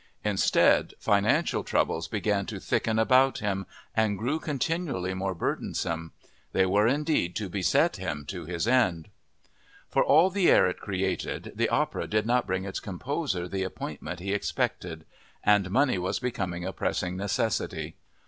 [0.23, 6.11] Instead, financial troubles began to thicken about him and grew continually more burdensome.
[6.53, 9.09] They were, indeed, to beset him to his end.
[9.89, 14.19] For all the stir it created, the opera did not bring its composer the appointment
[14.19, 15.05] he expected.
[15.43, 17.95] And money was becoming a pressing necessity.